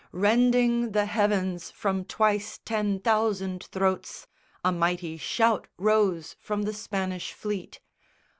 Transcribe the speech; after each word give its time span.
Rending 0.13 0.93
the 0.93 1.05
heavens 1.05 1.69
from 1.69 2.05
twice 2.05 2.57
ten 2.65 2.99
thousand 3.01 3.65
throats 3.65 4.25
A 4.65 4.71
mighty 4.71 5.15
shout 5.15 5.67
rose 5.77 6.35
from 6.39 6.63
the 6.63 6.73
Spanish 6.73 7.33
Fleet. 7.33 7.79